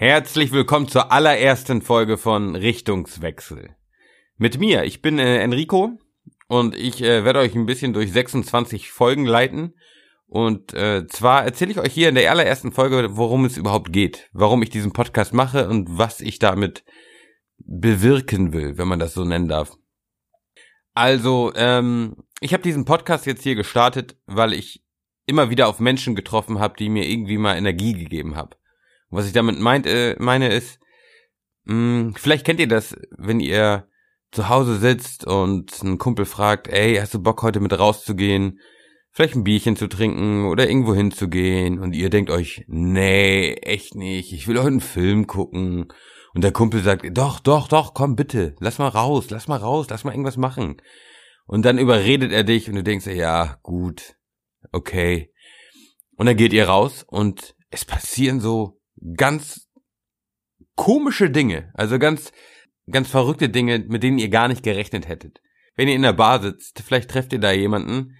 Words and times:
Herzlich 0.00 0.52
willkommen 0.52 0.86
zur 0.86 1.10
allerersten 1.10 1.82
Folge 1.82 2.18
von 2.18 2.54
Richtungswechsel. 2.54 3.74
Mit 4.36 4.60
mir, 4.60 4.84
ich 4.84 5.02
bin 5.02 5.18
äh, 5.18 5.38
Enrico 5.38 5.98
und 6.46 6.76
ich 6.76 7.02
äh, 7.02 7.24
werde 7.24 7.40
euch 7.40 7.56
ein 7.56 7.66
bisschen 7.66 7.94
durch 7.94 8.12
26 8.12 8.92
Folgen 8.92 9.24
leiten. 9.24 9.74
Und 10.28 10.72
äh, 10.72 11.08
zwar 11.08 11.42
erzähle 11.42 11.72
ich 11.72 11.80
euch 11.80 11.92
hier 11.92 12.10
in 12.10 12.14
der 12.14 12.30
allerersten 12.30 12.70
Folge, 12.70 13.16
worum 13.16 13.44
es 13.44 13.56
überhaupt 13.56 13.92
geht, 13.92 14.30
warum 14.32 14.62
ich 14.62 14.70
diesen 14.70 14.92
Podcast 14.92 15.34
mache 15.34 15.68
und 15.68 15.88
was 15.98 16.20
ich 16.20 16.38
damit 16.38 16.84
bewirken 17.56 18.52
will, 18.52 18.78
wenn 18.78 18.86
man 18.86 19.00
das 19.00 19.14
so 19.14 19.24
nennen 19.24 19.48
darf. 19.48 19.72
Also, 20.94 21.52
ähm, 21.56 22.14
ich 22.38 22.52
habe 22.52 22.62
diesen 22.62 22.84
Podcast 22.84 23.26
jetzt 23.26 23.42
hier 23.42 23.56
gestartet, 23.56 24.16
weil 24.26 24.52
ich 24.52 24.84
immer 25.26 25.50
wieder 25.50 25.66
auf 25.66 25.80
Menschen 25.80 26.14
getroffen 26.14 26.60
habe, 26.60 26.76
die 26.78 26.88
mir 26.88 27.04
irgendwie 27.04 27.36
mal 27.36 27.56
Energie 27.56 27.94
gegeben 27.94 28.36
haben. 28.36 28.50
Was 29.10 29.26
ich 29.26 29.32
damit 29.32 29.58
meint, 29.58 29.86
äh, 29.86 30.16
meine 30.18 30.48
ist, 30.48 30.78
mh, 31.64 31.74
hm, 31.74 32.14
vielleicht 32.16 32.44
kennt 32.44 32.60
ihr 32.60 32.68
das, 32.68 32.96
wenn 33.16 33.40
ihr 33.40 33.88
zu 34.30 34.48
Hause 34.48 34.76
sitzt 34.76 35.26
und 35.26 35.82
ein 35.82 35.98
Kumpel 35.98 36.26
fragt, 36.26 36.68
ey, 36.68 36.96
hast 36.96 37.14
du 37.14 37.22
Bock 37.22 37.42
heute 37.42 37.60
mit 37.60 37.78
rauszugehen, 37.78 38.60
vielleicht 39.10 39.34
ein 39.34 39.44
Bierchen 39.44 39.76
zu 39.76 39.88
trinken 39.88 40.46
oder 40.46 40.68
irgendwo 40.68 40.94
hinzugehen 40.94 41.78
und 41.78 41.94
ihr 41.94 42.10
denkt 42.10 42.30
euch, 42.30 42.64
nee, 42.68 43.54
echt 43.54 43.94
nicht, 43.94 44.32
ich 44.32 44.46
will 44.46 44.58
heute 44.58 44.68
einen 44.68 44.80
Film 44.80 45.26
gucken 45.26 45.88
und 46.34 46.44
der 46.44 46.52
Kumpel 46.52 46.82
sagt, 46.82 47.06
doch, 47.16 47.40
doch, 47.40 47.68
doch, 47.68 47.94
komm 47.94 48.16
bitte, 48.16 48.54
lass 48.60 48.78
mal 48.78 48.88
raus, 48.88 49.30
lass 49.30 49.48
mal 49.48 49.56
raus, 49.56 49.86
lass 49.88 50.04
mal 50.04 50.12
irgendwas 50.12 50.36
machen. 50.36 50.80
Und 51.46 51.64
dann 51.64 51.78
überredet 51.78 52.30
er 52.30 52.44
dich 52.44 52.68
und 52.68 52.76
du 52.76 52.82
denkst, 52.82 53.06
ja, 53.06 53.58
gut, 53.62 54.16
okay. 54.70 55.32
Und 56.16 56.26
dann 56.26 56.36
geht 56.36 56.52
ihr 56.52 56.68
raus 56.68 57.04
und 57.08 57.54
es 57.70 57.86
passieren 57.86 58.40
so 58.40 58.77
ganz 59.14 59.68
komische 60.74 61.30
Dinge, 61.30 61.70
also 61.74 61.98
ganz, 61.98 62.32
ganz 62.90 63.08
verrückte 63.08 63.48
Dinge, 63.48 63.78
mit 63.88 64.02
denen 64.02 64.18
ihr 64.18 64.28
gar 64.28 64.48
nicht 64.48 64.62
gerechnet 64.62 65.08
hättet. 65.08 65.40
Wenn 65.76 65.88
ihr 65.88 65.94
in 65.94 66.02
der 66.02 66.12
Bar 66.12 66.42
sitzt, 66.42 66.82
vielleicht 66.84 67.10
trefft 67.10 67.32
ihr 67.32 67.38
da 67.38 67.52
jemanden, 67.52 68.16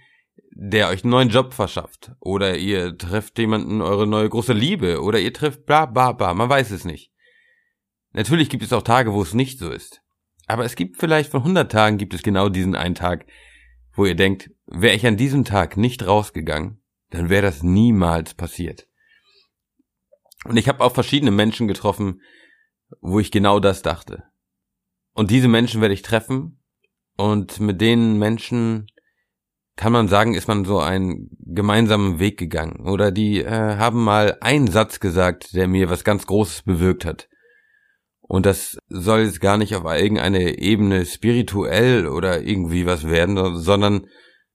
der 0.51 0.89
euch 0.89 1.03
einen 1.03 1.11
neuen 1.11 1.29
Job 1.29 1.53
verschafft. 1.53 2.11
Oder 2.19 2.57
ihr 2.57 2.97
trefft 2.97 3.37
jemanden, 3.39 3.81
eure 3.81 4.07
neue 4.07 4.29
große 4.29 4.53
Liebe. 4.53 5.01
Oder 5.01 5.19
ihr 5.19 5.33
trefft 5.33 5.65
bla 5.65 5.85
bla 5.85 6.11
bla, 6.11 6.33
man 6.33 6.49
weiß 6.49 6.71
es 6.71 6.85
nicht. 6.85 7.11
Natürlich 8.11 8.49
gibt 8.49 8.63
es 8.63 8.73
auch 8.73 8.81
Tage, 8.81 9.13
wo 9.13 9.21
es 9.21 9.33
nicht 9.33 9.59
so 9.59 9.69
ist. 9.69 10.01
Aber 10.47 10.65
es 10.65 10.75
gibt 10.75 10.97
vielleicht 10.97 11.31
von 11.31 11.41
100 11.41 11.71
Tagen 11.71 11.97
gibt 11.97 12.13
es 12.13 12.23
genau 12.23 12.49
diesen 12.49 12.75
einen 12.75 12.95
Tag, 12.95 13.25
wo 13.93 14.05
ihr 14.05 14.15
denkt, 14.15 14.49
wäre 14.65 14.95
ich 14.95 15.05
an 15.05 15.17
diesem 15.17 15.45
Tag 15.45 15.77
nicht 15.77 16.05
rausgegangen, 16.07 16.81
dann 17.11 17.29
wäre 17.29 17.43
das 17.43 17.61
niemals 17.61 18.33
passiert. 18.33 18.88
Und 20.45 20.57
ich 20.57 20.67
habe 20.67 20.81
auch 20.81 20.93
verschiedene 20.93 21.31
Menschen 21.31 21.67
getroffen, 21.67 22.21
wo 23.01 23.19
ich 23.19 23.31
genau 23.31 23.59
das 23.59 23.81
dachte. 23.81 24.23
Und 25.13 25.31
diese 25.31 25.47
Menschen 25.47 25.81
werde 25.81 25.93
ich 25.93 26.01
treffen. 26.01 26.63
Und 27.17 27.59
mit 27.59 27.81
den 27.81 28.17
Menschen 28.17 28.87
kann 29.75 29.91
man 29.91 30.07
sagen, 30.07 30.33
ist 30.33 30.47
man 30.47 30.65
so 30.65 30.79
einen 30.79 31.29
gemeinsamen 31.39 32.19
Weg 32.19 32.37
gegangen. 32.37 32.87
Oder 32.87 33.11
die 33.11 33.41
äh, 33.41 33.77
haben 33.77 34.03
mal 34.03 34.37
einen 34.41 34.67
Satz 34.67 34.99
gesagt, 34.99 35.53
der 35.53 35.67
mir 35.67 35.89
was 35.89 36.03
ganz 36.03 36.25
Großes 36.25 36.63
bewirkt 36.63 37.05
hat. 37.05 37.29
Und 38.21 38.45
das 38.45 38.77
soll 38.89 39.21
jetzt 39.21 39.41
gar 39.41 39.57
nicht 39.57 39.75
auf 39.75 39.85
irgendeine 39.85 40.59
Ebene 40.59 41.05
spirituell 41.05 42.07
oder 42.07 42.41
irgendwie 42.41 42.85
was 42.85 43.05
werden, 43.07 43.55
sondern 43.55 44.05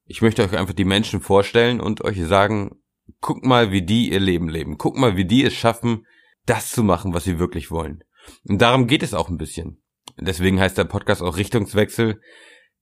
ich 0.05 0.23
möchte 0.23 0.45
euch 0.45 0.57
einfach 0.57 0.75
die 0.75 0.85
Menschen 0.85 1.21
vorstellen 1.21 1.81
und 1.81 2.05
euch 2.05 2.23
sagen, 2.25 2.83
guck 3.21 3.45
mal, 3.45 3.71
wie 3.71 3.83
die 3.83 4.11
ihr 4.11 4.21
Leben 4.21 4.49
leben. 4.49 4.79
Guck 4.79 4.97
mal, 4.97 5.17
wie 5.17 5.25
die 5.25 5.45
es 5.45 5.55
schaffen, 5.55 6.07
das 6.47 6.71
zu 6.71 6.83
machen, 6.83 7.15
was 7.15 7.25
sie 7.25 7.39
wirklich 7.39 7.71
wollen. 7.71 8.05
Und 8.49 8.61
darum 8.61 8.87
geht 8.87 9.03
es 9.03 9.15
auch 9.15 9.29
ein 9.29 9.39
bisschen. 9.39 9.83
Deswegen 10.19 10.61
heißt 10.61 10.79
der 10.79 10.85
Podcast 10.85 11.23
auch 11.23 11.37
Richtungswechsel. 11.37 12.21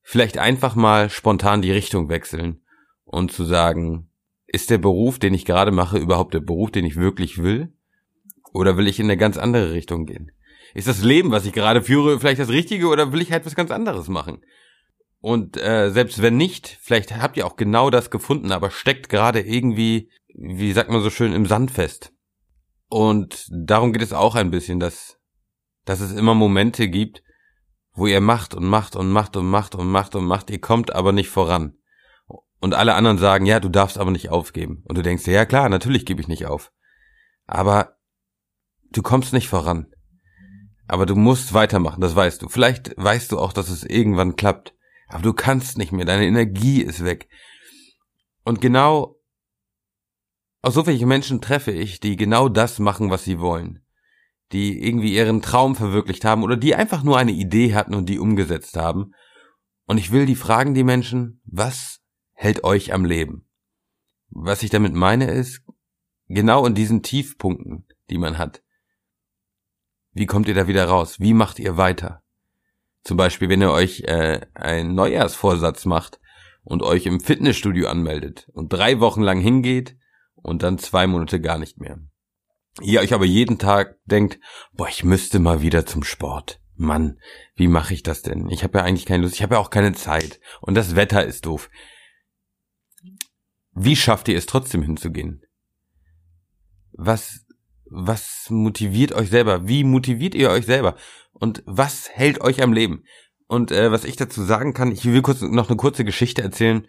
Vielleicht 0.02 0.38
einfach 0.38 0.74
mal 0.74 1.10
spontan 1.10 1.62
die 1.62 1.72
Richtung 1.72 2.08
wechseln 2.08 2.62
und 3.04 3.32
zu 3.32 3.44
sagen, 3.44 4.10
ist 4.46 4.70
der 4.70 4.78
Beruf, 4.78 5.18
den 5.18 5.34
ich 5.34 5.44
gerade 5.44 5.70
mache, 5.70 5.98
überhaupt 5.98 6.34
der 6.34 6.40
Beruf, 6.40 6.70
den 6.70 6.84
ich 6.84 6.96
wirklich 6.96 7.42
will? 7.42 7.72
Oder 8.52 8.76
will 8.76 8.86
ich 8.86 9.00
in 9.00 9.06
eine 9.06 9.16
ganz 9.16 9.38
andere 9.38 9.72
Richtung 9.72 10.04
gehen? 10.06 10.32
Ist 10.74 10.88
das 10.88 11.02
Leben, 11.02 11.30
was 11.30 11.46
ich 11.46 11.52
gerade 11.52 11.82
führe, 11.82 12.18
vielleicht 12.18 12.40
das 12.40 12.48
Richtige 12.48 12.88
oder 12.88 13.12
will 13.12 13.22
ich 13.22 13.32
halt 13.32 13.46
was 13.46 13.54
ganz 13.54 13.70
anderes 13.70 14.08
machen? 14.08 14.42
Und 15.22 15.56
äh, 15.56 15.90
selbst 15.90 16.20
wenn 16.20 16.36
nicht, 16.36 16.78
vielleicht 16.82 17.16
habt 17.16 17.38
ihr 17.38 17.46
auch 17.46 17.56
genau 17.56 17.88
das 17.88 18.10
gefunden, 18.10 18.52
aber 18.52 18.70
steckt 18.70 19.08
gerade 19.08 19.40
irgendwie 19.40 20.10
wie 20.34 20.72
sagt 20.72 20.90
man 20.90 21.02
so 21.02 21.10
schön, 21.10 21.32
im 21.32 21.46
Sand 21.46 21.70
fest. 21.70 22.12
Und 22.88 23.46
darum 23.50 23.92
geht 23.92 24.02
es 24.02 24.12
auch 24.12 24.34
ein 24.34 24.50
bisschen, 24.50 24.80
dass, 24.80 25.18
dass 25.84 26.00
es 26.00 26.12
immer 26.12 26.34
Momente 26.34 26.88
gibt, 26.88 27.22
wo 27.94 28.06
ihr 28.06 28.20
macht 28.20 28.54
und 28.54 28.64
macht 28.64 28.96
und 28.96 29.10
macht 29.10 29.36
und 29.36 29.46
macht 29.46 29.74
und 29.74 29.86
macht 29.86 30.14
und 30.14 30.24
macht, 30.24 30.50
ihr 30.50 30.60
kommt 30.60 30.94
aber 30.94 31.12
nicht 31.12 31.28
voran. 31.28 31.76
Und 32.60 32.74
alle 32.74 32.94
anderen 32.94 33.18
sagen, 33.18 33.44
ja, 33.44 33.60
du 33.60 33.68
darfst 33.68 33.98
aber 33.98 34.10
nicht 34.10 34.30
aufgeben. 34.30 34.82
Und 34.86 34.96
du 34.96 35.02
denkst 35.02 35.24
dir, 35.24 35.32
ja 35.32 35.44
klar, 35.44 35.68
natürlich 35.68 36.06
gebe 36.06 36.20
ich 36.20 36.28
nicht 36.28 36.46
auf. 36.46 36.72
Aber 37.46 37.96
du 38.92 39.02
kommst 39.02 39.32
nicht 39.32 39.48
voran. 39.48 39.92
Aber 40.86 41.06
du 41.06 41.16
musst 41.16 41.54
weitermachen, 41.54 42.00
das 42.00 42.14
weißt 42.14 42.42
du. 42.42 42.48
Vielleicht 42.48 42.94
weißt 42.96 43.32
du 43.32 43.38
auch, 43.38 43.52
dass 43.52 43.68
es 43.68 43.84
irgendwann 43.84 44.36
klappt. 44.36 44.74
Aber 45.12 45.22
du 45.22 45.32
kannst 45.32 45.78
nicht 45.78 45.92
mehr, 45.92 46.04
deine 46.04 46.26
Energie 46.26 46.82
ist 46.82 47.04
weg. 47.04 47.28
Und 48.44 48.60
genau 48.60 49.22
auch 50.62 50.70
so 50.70 50.86
welche 50.86 51.06
Menschen 51.06 51.40
treffe 51.40 51.72
ich, 51.72 51.98
die 51.98 52.16
genau 52.16 52.48
das 52.48 52.78
machen, 52.78 53.10
was 53.10 53.24
sie 53.24 53.40
wollen. 53.40 53.84
Die 54.52 54.80
irgendwie 54.86 55.14
ihren 55.14 55.42
Traum 55.42 55.74
verwirklicht 55.74 56.24
haben 56.24 56.44
oder 56.44 56.56
die 56.56 56.76
einfach 56.76 57.02
nur 57.02 57.18
eine 57.18 57.32
Idee 57.32 57.74
hatten 57.74 57.94
und 57.94 58.08
die 58.08 58.20
umgesetzt 58.20 58.76
haben. 58.76 59.12
Und 59.86 59.98
ich 59.98 60.12
will 60.12 60.24
die 60.24 60.36
fragen, 60.36 60.74
die 60.74 60.84
Menschen, 60.84 61.40
was 61.44 62.00
hält 62.32 62.62
euch 62.62 62.92
am 62.92 63.04
Leben? 63.04 63.48
Was 64.30 64.62
ich 64.62 64.70
damit 64.70 64.94
meine 64.94 65.30
ist, 65.30 65.62
genau 66.28 66.64
in 66.64 66.74
diesen 66.74 67.02
Tiefpunkten, 67.02 67.86
die 68.08 68.18
man 68.18 68.38
hat. 68.38 68.62
Wie 70.12 70.26
kommt 70.26 70.46
ihr 70.46 70.54
da 70.54 70.68
wieder 70.68 70.84
raus? 70.84 71.18
Wie 71.18 71.34
macht 71.34 71.58
ihr 71.58 71.76
weiter? 71.76 72.21
Zum 73.04 73.16
Beispiel, 73.16 73.48
wenn 73.48 73.62
ihr 73.62 73.72
euch 73.72 74.02
äh, 74.02 74.40
einen 74.54 74.94
Neujahrsvorsatz 74.94 75.86
macht 75.86 76.20
und 76.62 76.82
euch 76.82 77.06
im 77.06 77.20
Fitnessstudio 77.20 77.88
anmeldet 77.88 78.48
und 78.52 78.72
drei 78.72 79.00
Wochen 79.00 79.22
lang 79.22 79.40
hingeht 79.40 79.96
und 80.36 80.62
dann 80.62 80.78
zwei 80.78 81.06
Monate 81.06 81.40
gar 81.40 81.58
nicht 81.58 81.78
mehr. 81.78 81.98
Ihr 82.80 83.00
euch 83.00 83.12
aber 83.12 83.24
jeden 83.24 83.58
Tag 83.58 83.96
denkt, 84.04 84.38
boah, 84.72 84.88
ich 84.88 85.04
müsste 85.04 85.38
mal 85.40 85.62
wieder 85.62 85.84
zum 85.84 86.04
Sport. 86.04 86.60
Mann, 86.74 87.18
wie 87.54 87.68
mache 87.68 87.92
ich 87.92 88.02
das 88.02 88.22
denn? 88.22 88.48
Ich 88.48 88.64
habe 88.64 88.78
ja 88.78 88.84
eigentlich 88.84 89.06
keine 89.06 89.24
Lust, 89.24 89.34
ich 89.34 89.42
habe 89.42 89.56
ja 89.56 89.60
auch 89.60 89.70
keine 89.70 89.92
Zeit 89.92 90.40
und 90.60 90.74
das 90.74 90.96
Wetter 90.96 91.24
ist 91.24 91.44
doof. 91.46 91.70
Wie 93.74 93.96
schafft 93.96 94.28
ihr 94.28 94.36
es 94.36 94.46
trotzdem 94.46 94.82
hinzugehen? 94.82 95.42
Was 96.92 97.44
was 97.94 98.46
motiviert 98.48 99.12
euch 99.12 99.28
selber? 99.28 99.68
Wie 99.68 99.84
motiviert 99.84 100.34
ihr 100.34 100.50
euch 100.50 100.64
selber? 100.64 100.96
Und 101.42 101.64
was 101.66 102.08
hält 102.08 102.40
euch 102.40 102.62
am 102.62 102.72
Leben? 102.72 103.02
Und 103.48 103.72
äh, 103.72 103.90
was 103.90 104.04
ich 104.04 104.14
dazu 104.14 104.44
sagen 104.44 104.74
kann, 104.74 104.92
ich 104.92 105.04
will 105.04 105.22
kurz 105.22 105.40
noch 105.40 105.68
eine 105.68 105.76
kurze 105.76 106.04
Geschichte 106.04 106.40
erzählen. 106.40 106.86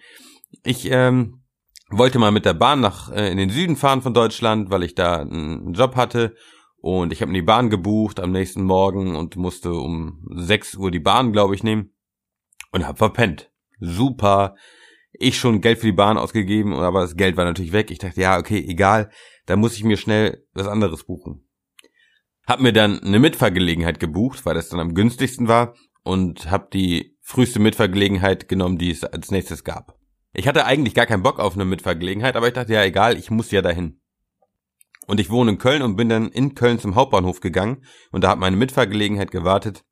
Ich 0.64 0.92
ähm, 0.92 1.42
wollte 1.90 2.20
mal 2.20 2.32
mit 2.32 2.46
der 2.46 2.54
Bahn 2.54 2.80
nach 2.80 3.12
äh, 3.12 3.32
in 3.32 3.40
den 3.40 3.50
Süden 3.50 3.76
fahren 3.76 4.04
von 4.04 4.14
Deutschland, 4.14 4.70
weil 4.70 4.84
ich 4.84 4.94
da 4.94 5.22
einen 5.22 5.74
Job 5.74 5.96
hatte 5.96 6.36
und 6.78 7.12
ich 7.12 7.24
habe 7.24 7.32
mir 7.32 7.40
die 7.40 7.46
Bahn 7.48 7.72
gebucht 7.72 8.20
am 8.20 8.32
nächsten 8.32 8.64
Morgen 8.64 9.16
und 9.16 9.38
musste 9.38 9.74
um 9.74 10.24
6 10.36 10.76
Uhr 10.76 10.92
die 10.92 11.00
Bahn, 11.00 11.34
glaube 11.34 11.56
ich, 11.56 11.64
nehmen 11.64 11.96
und 12.72 12.86
hab 12.88 13.00
verpennt. 13.00 13.50
Super. 13.80 14.54
Ich 15.14 15.40
schon 15.40 15.62
Geld 15.62 15.80
für 15.80 15.88
die 15.88 15.94
Bahn 15.94 16.20
ausgegeben, 16.20 16.76
aber 16.76 17.02
das 17.02 17.16
Geld 17.16 17.38
war 17.38 17.46
natürlich 17.46 17.74
weg. 17.74 17.90
Ich 17.90 17.98
dachte, 17.98 18.22
ja, 18.22 18.38
okay, 18.38 18.64
egal, 18.68 19.10
da 19.48 19.56
muss 19.56 19.78
ich 19.78 19.84
mir 19.84 19.98
schnell 19.98 20.46
was 20.54 20.68
anderes 20.68 21.06
buchen. 21.06 21.44
Hab 22.46 22.60
mir 22.60 22.74
dann 22.74 23.00
eine 23.00 23.20
Mitfahrgelegenheit 23.20 24.00
gebucht, 24.00 24.46
weil 24.46 24.56
das 24.56 24.70
dann 24.70 24.80
am 24.80 24.94
günstigsten 24.94 25.48
war 25.48 25.76
und 26.04 26.52
hab 26.52 26.72
die 26.72 27.18
früheste 27.22 27.60
Mitfahrgelegenheit 27.60 28.50
genommen, 28.50 28.78
die 28.78 28.92
es 28.92 29.04
als 29.04 29.32
nächstes 29.32 29.64
gab. 29.64 29.98
Ich 30.34 30.48
hatte 30.48 30.66
eigentlich 30.66 30.94
gar 30.94 31.06
keinen 31.06 31.24
Bock 31.24 31.40
auf 31.40 31.54
eine 31.54 31.66
Mitfahrgelegenheit, 31.66 32.36
aber 32.36 32.48
ich 32.48 32.54
dachte, 32.54 32.74
ja 32.74 32.84
egal, 32.84 33.18
ich 33.18 33.32
muss 33.32 33.52
ja 33.52 33.62
dahin. 33.62 34.02
Und 35.06 35.20
ich 35.20 35.30
wohne 35.30 35.52
in 35.52 35.58
Köln 35.58 35.82
und 35.82 35.96
bin 35.96 36.10
dann 36.10 36.30
in 36.30 36.56
Köln 36.56 36.80
zum 36.80 36.96
Hauptbahnhof 36.96 37.40
gegangen 37.40 37.86
und 38.12 38.24
da 38.24 38.30
hat 38.30 38.40
meine 38.40 38.58
Mitfahrgelegenheit 38.58 39.32
gewartet. 39.32 39.84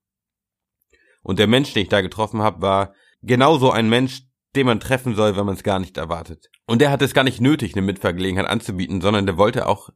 Und 1.21 1.39
der 1.39 1.47
Mensch, 1.47 1.73
den 1.73 1.83
ich 1.83 1.89
da 1.89 2.01
getroffen 2.01 2.41
habe, 2.41 2.61
war 2.61 2.93
genauso 3.21 3.71
ein 3.71 3.89
Mensch, 3.89 4.23
den 4.55 4.65
man 4.65 4.79
treffen 4.79 5.15
soll, 5.15 5.37
wenn 5.37 5.45
man 5.45 5.55
es 5.55 5.63
gar 5.63 5.79
nicht 5.79 5.97
erwartet. 5.97 6.49
Und 6.65 6.81
der 6.81 6.91
hat 6.91 7.01
es 7.01 7.13
gar 7.13 7.23
nicht 7.23 7.39
nötig, 7.39 7.73
eine 7.75 7.85
Mitfahrgelegenheit 7.85 8.47
anzubieten, 8.47 9.01
sondern 9.01 9.25
der 9.25 9.37
wollte 9.37 9.67
auch 9.67 9.89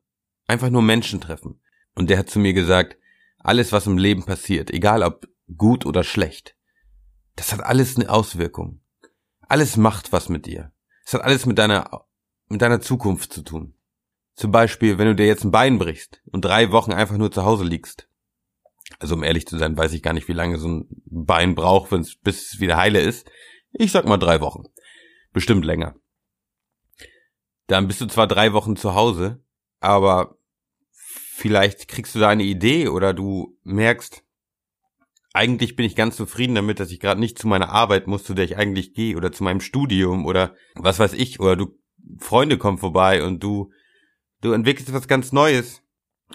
einfach 0.48 0.70
nur 0.70 0.82
Menschen 0.82 1.22
treffen. 1.22 1.62
Und 1.96 2.10
der 2.10 2.20
hat 2.20 2.30
zu 2.30 2.40
mir 2.40 2.54
gesagt, 2.54 2.98
alles, 3.40 3.72
was 3.72 3.88
im 3.88 3.98
Leben 3.98 4.26
passiert, 4.26 4.72
egal 4.72 5.04
ob 5.04 5.28
gut 5.56 5.86
oder 5.86 6.04
schlecht, 6.04 6.56
das 7.36 7.54
hat 7.54 7.62
alles 7.62 7.96
eine 7.96 8.10
Auswirkung. 8.10 8.82
Alles 9.48 9.78
macht 9.78 10.12
was 10.12 10.30
mit 10.30 10.46
dir. 10.46 10.72
Es 11.06 11.14
hat 11.14 11.22
alles 11.22 11.46
mit 11.46 11.58
deiner, 11.58 12.06
mit 12.48 12.62
deiner 12.62 12.82
Zukunft 12.82 13.32
zu 13.32 13.44
tun. 13.44 13.76
Zum 14.36 14.52
Beispiel, 14.52 14.98
wenn 14.98 15.08
du 15.08 15.16
dir 15.16 15.28
jetzt 15.28 15.46
ein 15.46 15.52
Bein 15.52 15.78
brichst 15.78 16.22
und 16.32 16.44
drei 16.44 16.72
Wochen 16.72 16.92
einfach 16.92 17.18
nur 17.18 17.32
zu 17.32 17.46
Hause 17.46 17.64
liegst. 17.64 18.10
Also 19.00 19.16
um 19.16 19.24
ehrlich 19.24 19.48
zu 19.48 19.58
sein, 19.58 19.78
weiß 19.78 19.94
ich 19.94 20.04
gar 20.04 20.14
nicht, 20.14 20.28
wie 20.28 20.34
lange 20.34 20.58
so 20.58 20.68
ein 20.68 20.88
Bein 21.06 21.56
braucht, 21.56 21.92
wenn's, 21.92 22.16
bis 22.16 22.54
es 22.54 22.60
wieder 22.60 22.78
heile 22.78 23.00
ist. 23.00 23.30
Ich 23.72 23.92
sag 23.92 24.06
mal 24.06 24.18
drei 24.18 24.42
Wochen. 24.42 24.64
Bestimmt 25.32 25.66
länger. 25.66 25.96
Dann 27.68 27.88
bist 27.88 28.02
du 28.02 28.08
zwar 28.08 28.28
drei 28.28 28.54
Wochen 28.54 28.76
zu 28.76 28.96
Hause, 28.96 29.44
aber 29.80 30.35
vielleicht 31.46 31.88
kriegst 31.88 32.16
du 32.16 32.20
da 32.20 32.30
eine 32.30 32.42
Idee 32.42 32.88
oder 32.88 33.14
du 33.14 33.56
merkst, 33.62 34.24
eigentlich 35.32 35.76
bin 35.76 35.86
ich 35.86 35.96
ganz 35.96 36.16
zufrieden 36.16 36.56
damit, 36.56 36.80
dass 36.80 36.90
ich 36.90 37.00
gerade 37.00 37.20
nicht 37.20 37.38
zu 37.38 37.48
meiner 37.48 37.70
Arbeit 37.70 38.08
muss, 38.08 38.24
zu 38.24 38.34
der 38.34 38.46
ich 38.46 38.58
eigentlich 38.58 38.96
gehe, 38.96 39.16
oder 39.16 39.32
zu 39.32 39.44
meinem 39.44 39.62
Studium 39.62 40.26
oder 40.26 40.56
was 40.74 40.98
weiß 40.98 41.14
ich, 41.14 41.40
oder 41.40 41.56
du 41.56 41.78
Freunde 42.18 42.58
kommen 42.58 42.80
vorbei 42.80 43.24
und 43.24 43.44
du 43.44 43.72
du 44.42 44.54
entwickelst 44.54 44.92
was 44.92 45.08
ganz 45.08 45.34
Neues 45.34 45.84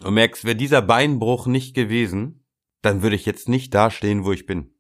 und 0.01 0.15
merkst, 0.15 0.45
wäre 0.45 0.55
dieser 0.55 0.81
Beinbruch 0.81 1.49
nicht 1.49 1.75
gewesen, 1.75 2.47
dann 2.81 3.03
würde 3.03 3.17
ich 3.17 3.27
jetzt 3.27 3.49
nicht 3.49 3.75
dastehen, 3.75 4.25
wo 4.25 4.31
ich 4.31 4.47
bin. 4.47 4.77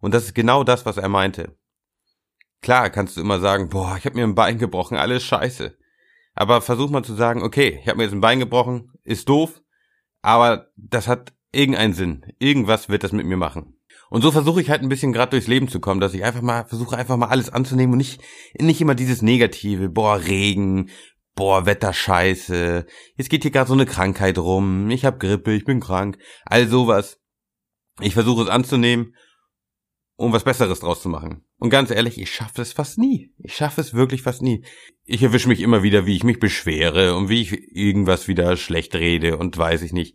Und 0.00 0.14
das 0.14 0.24
ist 0.24 0.34
genau 0.34 0.64
das, 0.64 0.86
was 0.86 0.96
er 0.96 1.10
meinte. 1.10 1.58
Klar, 2.62 2.88
kannst 2.88 3.18
du 3.18 3.20
immer 3.20 3.38
sagen, 3.38 3.68
boah, 3.68 3.98
ich 3.98 4.06
habe 4.06 4.16
mir 4.16 4.24
ein 4.24 4.34
Bein 4.34 4.56
gebrochen, 4.56 4.96
alles 4.96 5.24
scheiße. 5.24 5.76
Aber 6.32 6.62
versuch 6.62 6.88
mal 6.88 7.04
zu 7.04 7.12
sagen, 7.12 7.42
okay, 7.42 7.80
ich 7.82 7.86
habe 7.86 7.98
mir 7.98 8.04
jetzt 8.04 8.14
ein 8.14 8.22
Bein 8.22 8.40
gebrochen, 8.40 8.90
ist 9.02 9.28
doof, 9.28 9.60
aber 10.24 10.68
das 10.76 11.06
hat 11.06 11.34
irgendeinen 11.52 11.92
Sinn. 11.92 12.24
Irgendwas 12.38 12.88
wird 12.88 13.04
das 13.04 13.12
mit 13.12 13.26
mir 13.26 13.36
machen. 13.36 13.76
Und 14.08 14.22
so 14.22 14.32
versuche 14.32 14.62
ich 14.62 14.70
halt 14.70 14.80
ein 14.80 14.88
bisschen 14.88 15.12
gerade 15.12 15.30
durchs 15.30 15.48
Leben 15.48 15.68
zu 15.68 15.80
kommen, 15.80 16.00
dass 16.00 16.14
ich 16.14 16.24
einfach 16.24 16.40
mal 16.40 16.64
versuche 16.64 16.96
einfach 16.96 17.18
mal 17.18 17.28
alles 17.28 17.50
anzunehmen 17.50 17.92
und 17.92 17.98
nicht 17.98 18.22
nicht 18.58 18.80
immer 18.80 18.94
dieses 18.94 19.20
negative, 19.20 19.90
boah 19.90 20.16
Regen, 20.16 20.88
boah 21.34 21.66
Wetter 21.66 21.92
scheiße, 21.92 22.86
jetzt 23.16 23.28
geht 23.28 23.42
hier 23.42 23.50
gerade 23.50 23.68
so 23.68 23.74
eine 23.74 23.84
Krankheit 23.84 24.38
rum, 24.38 24.88
ich 24.88 25.04
habe 25.04 25.18
Grippe, 25.18 25.52
ich 25.52 25.66
bin 25.66 25.80
krank, 25.80 26.16
all 26.46 26.68
sowas. 26.68 27.20
Ich 28.00 28.14
versuche 28.14 28.44
es 28.44 28.48
anzunehmen, 28.48 29.14
um 30.16 30.32
was 30.32 30.44
Besseres 30.44 30.80
draus 30.80 31.02
zu 31.02 31.10
machen. 31.10 31.43
Und 31.64 31.70
ganz 31.70 31.90
ehrlich, 31.90 32.20
ich 32.20 32.30
schaffe 32.30 32.60
es 32.60 32.74
fast 32.74 32.98
nie. 32.98 33.32
Ich 33.38 33.56
schaffe 33.56 33.80
es 33.80 33.94
wirklich 33.94 34.20
fast 34.20 34.42
nie. 34.42 34.66
Ich 35.04 35.22
erwische 35.22 35.48
mich 35.48 35.60
immer 35.60 35.82
wieder, 35.82 36.04
wie 36.04 36.14
ich 36.14 36.22
mich 36.22 36.38
beschwere 36.38 37.16
und 37.16 37.30
wie 37.30 37.40
ich 37.40 37.52
irgendwas 37.74 38.28
wieder 38.28 38.58
schlecht 38.58 38.94
rede 38.94 39.38
und 39.38 39.56
weiß 39.56 39.80
ich 39.80 39.94
nicht. 39.94 40.14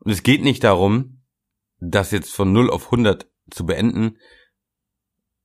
Und 0.00 0.10
es 0.12 0.22
geht 0.22 0.42
nicht 0.42 0.62
darum, 0.62 1.22
das 1.78 2.10
jetzt 2.10 2.34
von 2.34 2.52
0 2.52 2.68
auf 2.68 2.92
100 2.92 3.26
zu 3.50 3.64
beenden, 3.64 4.18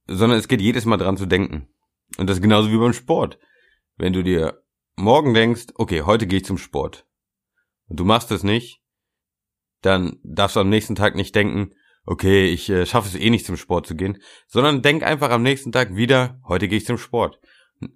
sondern 0.05 0.37
es 0.37 0.49
geht 0.49 0.59
jedes 0.59 0.83
Mal 0.83 0.97
dran 0.97 1.15
zu 1.15 1.27
denken. 1.27 1.69
Und 2.17 2.29
das 2.29 2.39
ist 2.39 2.43
genauso 2.43 2.69
wie 2.69 2.77
beim 2.77 2.91
Sport. 2.91 3.39
Wenn 3.95 4.11
du 4.11 4.21
dir 4.21 4.65
morgen 4.97 5.33
denkst, 5.33 5.67
okay, 5.75 6.01
heute 6.01 6.27
gehe 6.27 6.39
ich 6.39 6.45
zum 6.45 6.57
Sport, 6.57 7.07
und 7.87 8.01
du 8.01 8.03
machst 8.03 8.31
es 8.31 8.43
nicht, 8.43 8.81
dann 9.79 10.19
darfst 10.25 10.57
du 10.57 10.59
am 10.59 10.67
nächsten 10.67 10.95
Tag 10.95 11.15
nicht 11.15 11.33
denken, 11.35 11.73
okay, 12.05 12.47
ich 12.47 12.69
äh, 12.69 12.85
schaffe 12.85 13.09
es 13.09 13.15
eh 13.15 13.29
nicht 13.29 13.45
zum 13.45 13.57
Sport 13.57 13.87
zu 13.87 13.95
gehen, 13.95 14.17
sondern 14.47 14.81
denk 14.81 15.03
einfach 15.03 15.29
am 15.31 15.43
nächsten 15.43 15.71
Tag 15.71 15.95
wieder, 15.95 16.39
heute 16.47 16.67
gehe 16.67 16.77
ich 16.77 16.85
zum 16.85 16.97
Sport. 16.97 17.39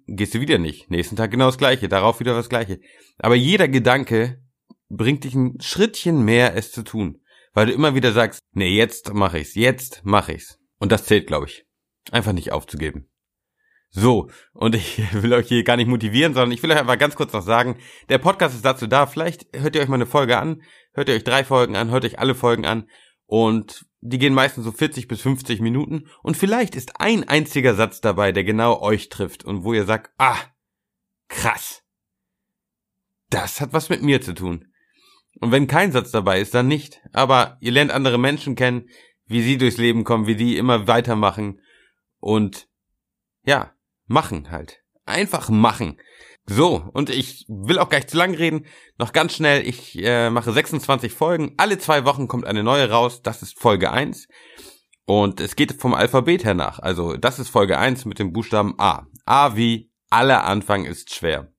Gehst 0.06 0.34
du 0.34 0.40
wieder 0.40 0.58
nicht, 0.58 0.90
nächsten 0.90 1.16
Tag 1.16 1.30
genau 1.30 1.46
das 1.46 1.58
gleiche, 1.58 1.88
darauf 1.88 2.20
wieder 2.20 2.34
das 2.34 2.48
gleiche. 2.48 2.80
Aber 3.18 3.34
jeder 3.34 3.68
Gedanke 3.68 4.42
bringt 4.88 5.24
dich 5.24 5.34
ein 5.34 5.58
Schrittchen 5.60 6.24
mehr, 6.24 6.54
es 6.56 6.72
zu 6.72 6.82
tun. 6.82 7.22
Weil 7.52 7.66
du 7.66 7.72
immer 7.72 7.94
wieder 7.94 8.12
sagst, 8.12 8.40
nee, 8.52 8.76
jetzt 8.76 9.12
mach 9.14 9.34
ich's, 9.34 9.54
jetzt 9.54 10.02
mach 10.04 10.28
ich's. 10.28 10.58
Und 10.78 10.92
das 10.92 11.06
zählt, 11.06 11.26
glaube 11.26 11.46
ich. 11.46 11.64
Einfach 12.12 12.32
nicht 12.32 12.52
aufzugeben. 12.52 13.08
So, 13.90 14.30
und 14.52 14.74
ich 14.74 14.98
will 15.22 15.32
euch 15.32 15.48
hier 15.48 15.64
gar 15.64 15.76
nicht 15.76 15.88
motivieren, 15.88 16.34
sondern 16.34 16.52
ich 16.52 16.62
will 16.62 16.70
euch 16.70 16.78
einfach 16.78 16.98
ganz 16.98 17.16
kurz 17.16 17.32
noch 17.32 17.42
sagen, 17.42 17.76
der 18.08 18.18
Podcast 18.18 18.54
ist 18.54 18.64
dazu 18.64 18.86
da, 18.86 19.06
vielleicht 19.06 19.46
hört 19.56 19.74
ihr 19.74 19.82
euch 19.82 19.88
mal 19.88 19.96
eine 19.96 20.06
Folge 20.06 20.38
an, 20.38 20.62
hört 20.92 21.08
ihr 21.08 21.14
euch 21.16 21.24
drei 21.24 21.44
Folgen 21.44 21.76
an, 21.76 21.90
hört 21.90 22.04
euch 22.04 22.18
alle 22.18 22.34
Folgen 22.34 22.66
an 22.66 22.88
und 23.26 23.84
die 24.00 24.18
gehen 24.18 24.34
meistens 24.34 24.64
so 24.64 24.72
40 24.72 25.08
bis 25.08 25.20
50 25.20 25.60
Minuten 25.60 26.06
und 26.22 26.36
vielleicht 26.36 26.74
ist 26.74 27.00
ein 27.00 27.28
einziger 27.28 27.74
Satz 27.74 28.00
dabei, 28.00 28.32
der 28.32 28.44
genau 28.44 28.80
euch 28.80 29.08
trifft 29.08 29.44
und 29.44 29.64
wo 29.64 29.74
ihr 29.74 29.84
sagt, 29.84 30.10
ah, 30.18 30.38
krass. 31.28 31.82
Das 33.28 33.60
hat 33.60 33.72
was 33.72 33.88
mit 33.88 34.02
mir 34.02 34.20
zu 34.20 34.34
tun. 34.34 34.66
Und 35.38 35.52
wenn 35.52 35.66
kein 35.66 35.92
Satz 35.92 36.10
dabei 36.10 36.40
ist, 36.40 36.54
dann 36.54 36.66
nicht. 36.66 37.00
Aber 37.12 37.56
ihr 37.60 37.72
lernt 37.72 37.92
andere 37.92 38.18
Menschen 38.18 38.56
kennen, 38.56 38.88
wie 39.26 39.42
sie 39.42 39.58
durchs 39.58 39.76
Leben 39.76 40.02
kommen, 40.04 40.26
wie 40.26 40.34
die 40.34 40.56
immer 40.56 40.88
weitermachen 40.88 41.60
und 42.18 42.68
ja, 43.44 43.72
machen 44.06 44.50
halt. 44.50 44.82
Einfach 45.06 45.48
machen. 45.48 46.00
So, 46.46 46.82
und 46.92 47.10
ich 47.10 47.44
will 47.48 47.78
auch 47.78 47.88
gleich 47.88 48.08
zu 48.08 48.16
lang 48.16 48.34
reden. 48.34 48.66
Noch 48.98 49.12
ganz 49.12 49.34
schnell, 49.34 49.66
ich 49.66 49.96
äh, 50.02 50.30
mache 50.30 50.52
26 50.52 51.12
Folgen. 51.12 51.54
Alle 51.58 51.78
zwei 51.78 52.04
Wochen 52.04 52.28
kommt 52.28 52.46
eine 52.46 52.62
neue 52.62 52.90
raus. 52.90 53.22
Das 53.22 53.42
ist 53.42 53.58
Folge 53.58 53.92
1. 53.92 54.26
Und 55.04 55.40
es 55.40 55.56
geht 55.56 55.80
vom 55.80 55.94
Alphabet 55.94 56.44
her 56.44 56.54
nach. 56.54 56.78
Also 56.78 57.16
das 57.16 57.38
ist 57.38 57.48
Folge 57.48 57.78
1 57.78 58.04
mit 58.04 58.18
dem 58.18 58.32
Buchstaben 58.32 58.74
A. 58.78 59.06
A 59.26 59.56
wie 59.56 59.92
aller 60.08 60.44
Anfang 60.44 60.84
ist 60.84 61.14
schwer. 61.14 61.52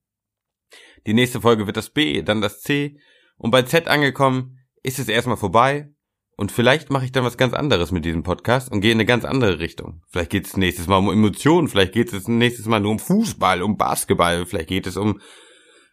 Die 1.07 1.13
nächste 1.13 1.41
Folge 1.41 1.65
wird 1.65 1.77
das 1.77 1.89
B, 1.89 2.21
dann 2.21 2.41
das 2.41 2.61
C. 2.61 2.99
Und 3.37 3.51
bei 3.51 3.63
Z 3.63 3.87
angekommen 3.87 4.59
ist 4.83 4.99
es 4.99 5.07
erstmal 5.07 5.37
vorbei. 5.37 5.93
Und 6.41 6.51
vielleicht 6.51 6.89
mache 6.89 7.05
ich 7.05 7.11
dann 7.11 7.23
was 7.23 7.37
ganz 7.37 7.53
anderes 7.53 7.91
mit 7.91 8.03
diesem 8.03 8.23
Podcast 8.23 8.71
und 8.71 8.81
gehe 8.81 8.91
in 8.91 8.95
eine 8.95 9.05
ganz 9.05 9.25
andere 9.25 9.59
Richtung. 9.59 10.01
Vielleicht 10.09 10.31
geht 10.31 10.47
es 10.47 10.57
nächstes 10.57 10.87
Mal 10.87 10.97
um 10.97 11.11
Emotionen, 11.11 11.67
vielleicht 11.67 11.93
geht 11.93 12.11
es 12.11 12.27
nächstes 12.27 12.65
Mal 12.65 12.79
nur 12.79 12.93
um 12.93 12.97
Fußball, 12.97 13.61
um 13.61 13.77
Basketball, 13.77 14.47
vielleicht 14.47 14.69
geht 14.69 14.87
es 14.87 14.97
um, 14.97 15.21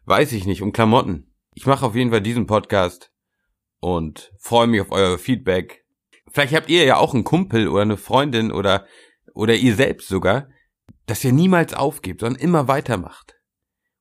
weiß 0.07 0.33
ich 0.33 0.47
nicht, 0.47 0.63
um 0.63 0.73
Klamotten. 0.73 1.35
Ich 1.53 1.67
mache 1.67 1.85
auf 1.85 1.95
jeden 1.95 2.11
Fall 2.11 2.23
diesen 2.23 2.47
Podcast 2.47 3.13
und 3.81 4.33
freue 4.39 4.69
mich 4.69 4.81
auf 4.81 4.91
euer 4.91 5.19
Feedback. 5.19 5.85
Vielleicht 6.33 6.55
habt 6.55 6.71
ihr 6.71 6.83
ja 6.85 6.97
auch 6.97 7.13
einen 7.13 7.25
Kumpel 7.25 7.69
oder 7.69 7.83
eine 7.83 7.99
Freundin 7.99 8.51
oder, 8.51 8.87
oder 9.35 9.55
ihr 9.55 9.75
selbst 9.75 10.09
sogar, 10.09 10.49
dass 11.05 11.23
ihr 11.25 11.33
niemals 11.35 11.75
aufgebt, 11.75 12.23
sondern 12.23 12.41
immer 12.41 12.69
weitermacht. 12.69 13.35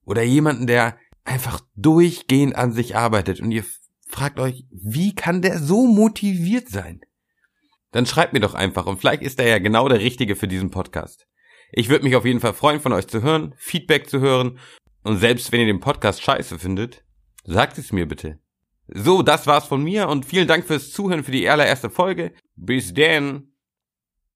Oder 0.06 0.24
jemanden, 0.24 0.66
der 0.66 0.98
einfach 1.26 1.60
durchgehend 1.76 2.56
an 2.56 2.72
sich 2.72 2.96
arbeitet 2.96 3.42
und 3.42 3.52
ihr 3.52 3.66
fragt 4.08 4.40
euch, 4.40 4.66
wie 4.72 5.14
kann 5.14 5.42
der 5.42 5.60
so 5.60 5.86
motiviert 5.86 6.70
sein? 6.70 7.02
Dann 7.92 8.06
schreibt 8.06 8.34
mir 8.34 8.40
doch 8.40 8.54
einfach 8.54 8.86
und 8.86 9.00
vielleicht 9.00 9.22
ist 9.22 9.40
er 9.40 9.48
ja 9.48 9.60
genau 9.60 9.88
der 9.88 10.00
Richtige 10.00 10.36
für 10.36 10.48
diesen 10.48 10.72
Podcast. 10.72 11.28
Ich 11.72 11.90
würde 11.90 12.06
mich 12.06 12.16
auf 12.16 12.26
jeden 12.26 12.40
Fall 12.40 12.54
freuen, 12.54 12.80
von 12.80 12.94
euch 12.94 13.08
zu 13.08 13.22
hören, 13.22 13.54
Feedback 13.58 14.10
zu 14.10 14.20
hören 14.20 14.60
und 15.04 15.18
selbst 15.18 15.52
wenn 15.52 15.60
ihr 15.60 15.68
den 15.68 15.80
Podcast 15.80 16.22
scheiße 16.22 16.60
findet, 16.60 17.04
sagt 17.44 17.78
es 17.78 17.92
mir 17.92 18.08
bitte. 18.08 18.40
So, 18.88 19.22
das 19.22 19.48
war's 19.48 19.66
von 19.66 19.84
mir 19.84 20.08
und 20.08 20.26
vielen 20.26 20.48
Dank 20.48 20.66
fürs 20.66 20.92
Zuhören 20.92 21.24
für 21.24 21.32
die 21.32 21.50
allererste 21.50 21.90
Folge. 21.90 22.34
Bis 22.56 22.94
denn. 22.94 23.54